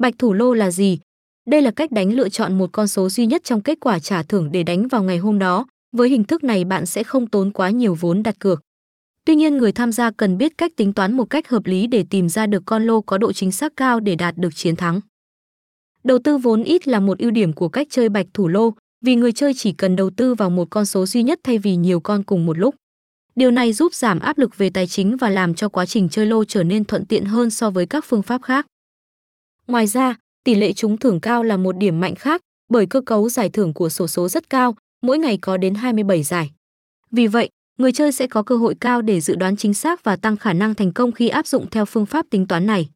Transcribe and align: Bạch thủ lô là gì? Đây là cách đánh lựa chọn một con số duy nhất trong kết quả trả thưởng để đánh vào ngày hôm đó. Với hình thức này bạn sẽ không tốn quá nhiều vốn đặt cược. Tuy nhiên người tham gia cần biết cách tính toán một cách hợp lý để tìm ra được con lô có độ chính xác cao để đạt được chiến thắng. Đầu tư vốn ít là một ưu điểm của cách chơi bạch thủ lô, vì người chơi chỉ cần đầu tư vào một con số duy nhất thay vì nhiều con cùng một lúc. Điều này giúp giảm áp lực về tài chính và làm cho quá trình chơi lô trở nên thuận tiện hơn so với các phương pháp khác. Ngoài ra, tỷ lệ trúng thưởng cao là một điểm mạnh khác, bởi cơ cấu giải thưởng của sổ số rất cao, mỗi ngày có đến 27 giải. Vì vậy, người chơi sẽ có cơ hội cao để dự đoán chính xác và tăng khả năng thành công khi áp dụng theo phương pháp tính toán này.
Bạch 0.00 0.18
thủ 0.18 0.32
lô 0.32 0.54
là 0.54 0.70
gì? 0.70 0.98
Đây 1.48 1.62
là 1.62 1.70
cách 1.70 1.92
đánh 1.92 2.12
lựa 2.12 2.28
chọn 2.28 2.58
một 2.58 2.70
con 2.72 2.88
số 2.88 3.08
duy 3.08 3.26
nhất 3.26 3.44
trong 3.44 3.60
kết 3.60 3.78
quả 3.80 3.98
trả 3.98 4.22
thưởng 4.22 4.52
để 4.52 4.62
đánh 4.62 4.88
vào 4.88 5.02
ngày 5.02 5.18
hôm 5.18 5.38
đó. 5.38 5.66
Với 5.96 6.08
hình 6.08 6.24
thức 6.24 6.44
này 6.44 6.64
bạn 6.64 6.86
sẽ 6.86 7.02
không 7.02 7.26
tốn 7.26 7.50
quá 7.50 7.70
nhiều 7.70 7.96
vốn 8.00 8.22
đặt 8.22 8.38
cược. 8.38 8.60
Tuy 9.26 9.34
nhiên 9.34 9.56
người 9.56 9.72
tham 9.72 9.92
gia 9.92 10.10
cần 10.10 10.38
biết 10.38 10.58
cách 10.58 10.72
tính 10.76 10.92
toán 10.92 11.12
một 11.12 11.30
cách 11.30 11.48
hợp 11.48 11.66
lý 11.66 11.86
để 11.86 12.04
tìm 12.10 12.28
ra 12.28 12.46
được 12.46 12.62
con 12.66 12.86
lô 12.86 13.00
có 13.00 13.18
độ 13.18 13.32
chính 13.32 13.52
xác 13.52 13.72
cao 13.76 14.00
để 14.00 14.14
đạt 14.14 14.36
được 14.36 14.54
chiến 14.54 14.76
thắng. 14.76 15.00
Đầu 16.04 16.18
tư 16.18 16.38
vốn 16.38 16.62
ít 16.62 16.88
là 16.88 17.00
một 17.00 17.18
ưu 17.18 17.30
điểm 17.30 17.52
của 17.52 17.68
cách 17.68 17.86
chơi 17.90 18.08
bạch 18.08 18.26
thủ 18.34 18.48
lô, 18.48 18.74
vì 19.04 19.14
người 19.14 19.32
chơi 19.32 19.54
chỉ 19.54 19.72
cần 19.72 19.96
đầu 19.96 20.10
tư 20.10 20.34
vào 20.34 20.50
một 20.50 20.68
con 20.70 20.86
số 20.86 21.06
duy 21.06 21.22
nhất 21.22 21.40
thay 21.44 21.58
vì 21.58 21.76
nhiều 21.76 22.00
con 22.00 22.22
cùng 22.22 22.46
một 22.46 22.58
lúc. 22.58 22.74
Điều 23.34 23.50
này 23.50 23.72
giúp 23.72 23.94
giảm 23.94 24.20
áp 24.20 24.38
lực 24.38 24.58
về 24.58 24.70
tài 24.70 24.86
chính 24.86 25.16
và 25.16 25.30
làm 25.30 25.54
cho 25.54 25.68
quá 25.68 25.86
trình 25.86 26.08
chơi 26.08 26.26
lô 26.26 26.44
trở 26.44 26.62
nên 26.62 26.84
thuận 26.84 27.06
tiện 27.06 27.24
hơn 27.24 27.50
so 27.50 27.70
với 27.70 27.86
các 27.86 28.04
phương 28.04 28.22
pháp 28.22 28.42
khác. 28.42 28.66
Ngoài 29.70 29.86
ra, 29.86 30.14
tỷ 30.44 30.54
lệ 30.54 30.72
trúng 30.72 30.96
thưởng 30.96 31.20
cao 31.20 31.42
là 31.42 31.56
một 31.56 31.76
điểm 31.76 32.00
mạnh 32.00 32.14
khác, 32.14 32.42
bởi 32.68 32.86
cơ 32.86 33.00
cấu 33.00 33.28
giải 33.28 33.50
thưởng 33.50 33.74
của 33.74 33.88
sổ 33.88 34.06
số 34.06 34.28
rất 34.28 34.50
cao, 34.50 34.74
mỗi 35.02 35.18
ngày 35.18 35.36
có 35.36 35.56
đến 35.56 35.74
27 35.74 36.22
giải. 36.22 36.50
Vì 37.10 37.26
vậy, 37.26 37.48
người 37.78 37.92
chơi 37.92 38.12
sẽ 38.12 38.26
có 38.26 38.42
cơ 38.42 38.56
hội 38.56 38.74
cao 38.80 39.02
để 39.02 39.20
dự 39.20 39.34
đoán 39.34 39.56
chính 39.56 39.74
xác 39.74 40.04
và 40.04 40.16
tăng 40.16 40.36
khả 40.36 40.52
năng 40.52 40.74
thành 40.74 40.92
công 40.92 41.12
khi 41.12 41.28
áp 41.28 41.46
dụng 41.46 41.70
theo 41.70 41.84
phương 41.84 42.06
pháp 42.06 42.26
tính 42.30 42.46
toán 42.46 42.66
này. 42.66 42.88